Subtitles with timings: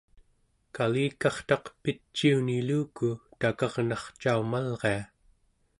[0.75, 3.07] kalikartaq piciuniluku
[3.39, 4.99] takarnarcaumalria